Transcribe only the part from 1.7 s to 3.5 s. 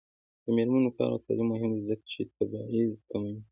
دی ځکه چې تبعیض کموي.